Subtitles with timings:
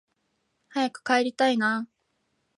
[0.69, 1.87] 早く帰りたいなあ